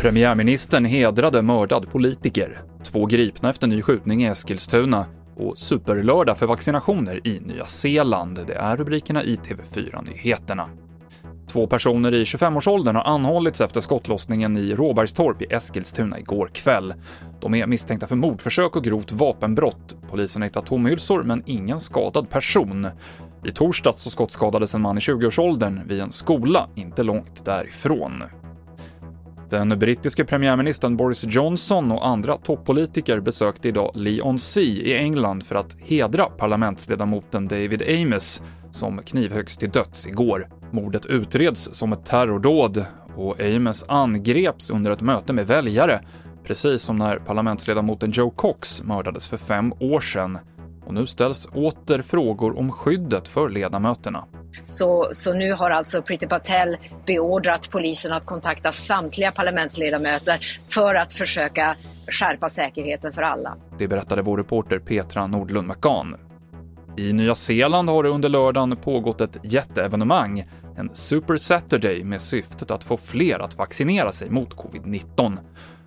Premiärministern 0.00 0.84
hedrade 0.84 1.42
mördad 1.42 1.90
politiker, 1.90 2.60
två 2.82 3.06
gripna 3.06 3.50
efter 3.50 3.66
ny 3.66 3.82
skjutning 3.82 4.22
i 4.22 4.26
Eskilstuna 4.26 5.06
och 5.36 5.58
superlördag 5.58 6.38
för 6.38 6.46
vaccinationer 6.46 7.26
i 7.26 7.40
Nya 7.40 7.66
Zeeland. 7.66 8.40
Det 8.46 8.54
är 8.54 8.76
rubrikerna 8.76 9.22
i 9.22 9.36
TV4-nyheterna. 9.36 10.68
Två 11.48 11.66
personer 11.66 12.14
i 12.14 12.24
25-årsåldern 12.24 12.96
har 12.96 13.02
anhållits 13.02 13.60
efter 13.60 13.80
skottlossningen 13.80 14.56
i 14.56 14.74
Råbergstorp 14.74 15.42
i 15.42 15.46
Eskilstuna 15.50 16.18
igår 16.18 16.50
kväll. 16.52 16.94
De 17.40 17.54
är 17.54 17.66
misstänkta 17.66 18.06
för 18.06 18.16
mordförsök 18.16 18.76
och 18.76 18.84
grovt 18.84 19.12
vapenbrott. 19.12 19.96
Polisen 20.10 20.42
har 20.42 20.46
hittat 20.46 20.66
tomhylsor, 20.66 21.22
men 21.22 21.42
ingen 21.46 21.80
skadad 21.80 22.30
person. 22.30 22.86
I 23.44 23.50
torsdags 23.50 24.02
så 24.02 24.10
skottskadades 24.10 24.74
en 24.74 24.80
man 24.80 24.98
i 24.98 25.00
20-årsåldern 25.00 25.82
vid 25.86 26.00
en 26.00 26.12
skola 26.12 26.68
inte 26.74 27.02
långt 27.02 27.44
därifrån. 27.44 28.22
Den 29.50 29.78
brittiske 29.78 30.24
premiärministern 30.24 30.96
Boris 30.96 31.24
Johnson 31.28 31.92
och 31.92 32.06
andra 32.06 32.36
toppolitiker 32.36 33.20
besökte 33.20 33.68
idag 33.68 33.90
Leigh-on-Sea 33.94 34.62
i 34.62 34.96
England 34.96 35.46
för 35.46 35.54
att 35.54 35.76
hedra 35.80 36.24
parlamentsledamoten 36.24 37.48
David 37.48 37.82
Amess, 37.82 38.42
som 38.70 38.98
knivhöggs 38.98 39.56
till 39.56 39.70
döds 39.70 40.06
igår. 40.06 40.48
Mordet 40.70 41.06
utreds 41.06 41.74
som 41.74 41.92
ett 41.92 42.04
terrordåd 42.04 42.84
och 43.16 43.40
Ames 43.40 43.84
angreps 43.88 44.70
under 44.70 44.90
ett 44.90 45.00
möte 45.00 45.32
med 45.32 45.46
väljare, 45.46 46.00
precis 46.44 46.82
som 46.82 46.96
när 46.96 47.18
parlamentsledamoten 47.18 48.10
Joe 48.10 48.30
Cox 48.30 48.82
mördades 48.82 49.28
för 49.28 49.36
fem 49.36 49.72
år 49.80 50.00
sedan. 50.00 50.38
Och 50.90 50.94
nu 50.94 51.06
ställs 51.06 51.48
åter 51.52 52.02
frågor 52.02 52.58
om 52.58 52.72
skyddet 52.72 53.28
för 53.28 53.48
ledamöterna. 53.48 54.24
Så, 54.64 55.08
så 55.12 55.34
nu 55.34 55.52
har 55.52 55.70
alltså 55.70 56.02
Priti 56.02 56.26
Patel 56.26 56.76
beordrat 57.06 57.70
polisen 57.70 58.12
att 58.12 58.26
kontakta 58.26 58.72
samtliga 58.72 59.32
parlamentsledamöter 59.32 60.40
för 60.68 60.94
att 60.94 61.12
försöka 61.12 61.76
skärpa 62.08 62.48
säkerheten 62.48 63.12
för 63.12 63.22
alla. 63.22 63.56
Det 63.78 63.88
berättade 63.88 64.22
vår 64.22 64.36
reporter 64.36 64.78
Petra 64.78 65.26
Nordlund 65.26 65.68
McCann. 65.68 66.16
I 66.96 67.12
Nya 67.12 67.34
Zeeland 67.34 67.88
har 67.88 68.02
det 68.02 68.08
under 68.08 68.28
lördagen 68.28 68.76
pågått 68.76 69.20
ett 69.20 69.36
jätteevenemang, 69.42 70.48
en 70.76 70.90
Super 70.92 71.36
Saturday 71.36 72.04
med 72.04 72.20
syftet 72.20 72.70
att 72.70 72.84
få 72.84 72.96
fler 72.96 73.38
att 73.38 73.56
vaccinera 73.56 74.12
sig 74.12 74.30
mot 74.30 74.54
covid-19. 74.56 75.38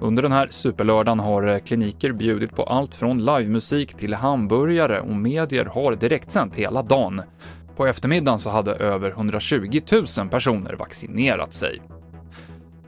Under 0.00 0.22
den 0.22 0.32
här 0.32 0.48
superlördagen 0.50 1.20
har 1.20 1.46
eh, 1.46 1.58
kliniker 1.58 2.12
bjudit 2.12 2.56
på 2.56 2.62
allt 2.62 2.94
från 2.94 3.24
livemusik 3.24 3.94
till 3.94 4.14
hamburgare 4.14 5.00
och 5.00 5.16
medier 5.16 5.64
har 5.64 5.96
direktsänt 5.96 6.54
hela 6.54 6.82
dagen. 6.82 7.22
På 7.76 7.86
eftermiddagen 7.86 8.38
så 8.38 8.50
hade 8.50 8.72
över 8.72 9.10
120 9.10 9.80
000 10.18 10.28
personer 10.28 10.74
vaccinerat 10.74 11.52
sig. 11.52 11.82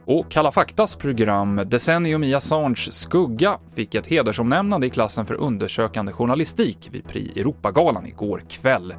Och 0.05 0.31
Kalla 0.31 0.51
faktas 0.51 0.95
program 0.95 1.61
Decennium 1.65 2.23
i 2.23 2.33
Assange 2.33 2.75
skugga 2.91 3.57
fick 3.75 3.95
ett 3.95 4.07
hedersomnämnande 4.07 4.87
i 4.87 4.89
klassen 4.89 5.25
för 5.25 5.35
undersökande 5.35 6.11
journalistik 6.11 6.89
vid 6.91 7.07
Prix 7.07 7.37
Europagalan 7.37 8.05
igår 8.05 8.43
kväll. 8.49 8.95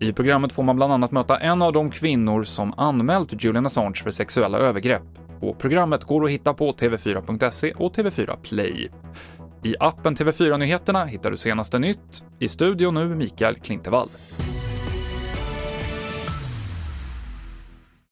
I 0.00 0.12
programmet 0.12 0.52
får 0.52 0.62
man 0.62 0.76
bland 0.76 0.92
annat 0.92 1.12
möta 1.12 1.36
en 1.38 1.62
av 1.62 1.72
de 1.72 1.90
kvinnor 1.90 2.44
som 2.44 2.74
anmält 2.76 3.44
Julian 3.44 3.66
Assange 3.66 4.00
för 4.02 4.10
sexuella 4.10 4.58
övergrepp. 4.58 5.25
Och 5.40 5.58
programmet 5.58 6.04
går 6.04 6.24
att 6.24 6.30
hitta 6.30 6.54
på 6.54 6.72
tv4.se 6.72 7.72
och 7.72 7.96
TV4 7.96 8.36
Play. 8.42 8.90
I 9.64 9.74
appen 9.80 10.16
TV4 10.16 10.58
Nyheterna 10.58 11.04
hittar 11.04 11.30
du 11.30 11.36
senaste 11.36 11.78
nytt. 11.78 12.24
I 12.38 12.48
studion 12.48 12.94
nu 12.94 13.14
Mikael 13.14 13.54
Klintevall. 13.54 14.08